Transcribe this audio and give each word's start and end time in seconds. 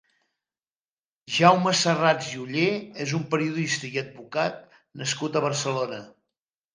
Jaume 1.33 1.73
Serrats 1.81 2.31
i 2.37 2.39
Ollé 2.43 2.63
és 3.05 3.13
un 3.17 3.27
periodista 3.33 3.91
i 3.91 3.99
advocat 4.05 4.57
nascut 5.03 5.39
a 5.41 5.45
Barcelona. 5.45 6.01